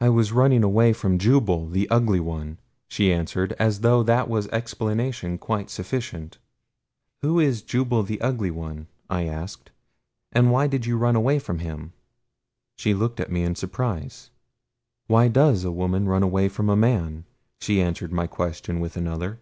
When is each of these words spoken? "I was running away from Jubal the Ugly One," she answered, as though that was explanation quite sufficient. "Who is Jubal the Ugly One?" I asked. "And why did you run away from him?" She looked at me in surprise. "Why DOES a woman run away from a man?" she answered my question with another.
"I 0.00 0.08
was 0.08 0.32
running 0.32 0.64
away 0.64 0.94
from 0.94 1.18
Jubal 1.18 1.68
the 1.68 1.86
Ugly 1.90 2.20
One," 2.20 2.56
she 2.88 3.12
answered, 3.12 3.52
as 3.58 3.80
though 3.80 4.02
that 4.02 4.26
was 4.26 4.48
explanation 4.48 5.36
quite 5.36 5.68
sufficient. 5.68 6.38
"Who 7.20 7.38
is 7.38 7.60
Jubal 7.60 8.02
the 8.02 8.18
Ugly 8.22 8.52
One?" 8.52 8.86
I 9.10 9.24
asked. 9.24 9.70
"And 10.32 10.50
why 10.50 10.66
did 10.66 10.86
you 10.86 10.96
run 10.96 11.14
away 11.14 11.38
from 11.38 11.58
him?" 11.58 11.92
She 12.78 12.94
looked 12.94 13.20
at 13.20 13.30
me 13.30 13.42
in 13.42 13.54
surprise. 13.54 14.30
"Why 15.08 15.28
DOES 15.28 15.64
a 15.64 15.70
woman 15.72 16.08
run 16.08 16.22
away 16.22 16.48
from 16.48 16.70
a 16.70 16.74
man?" 16.74 17.26
she 17.60 17.82
answered 17.82 18.12
my 18.14 18.26
question 18.26 18.80
with 18.80 18.96
another. 18.96 19.40